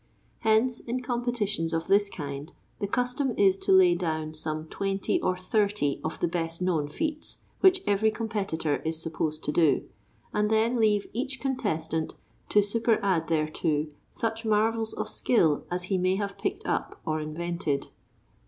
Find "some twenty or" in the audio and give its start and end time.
4.33-5.37